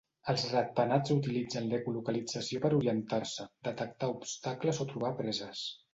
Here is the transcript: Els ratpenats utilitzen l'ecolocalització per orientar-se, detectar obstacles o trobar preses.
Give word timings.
Els 0.31 0.43
ratpenats 0.53 1.11
utilitzen 1.15 1.67
l'ecolocalització 1.73 2.63
per 2.63 2.73
orientar-se, 2.79 3.45
detectar 3.69 4.13
obstacles 4.19 4.85
o 4.87 4.93
trobar 4.95 5.13
preses. 5.21 5.63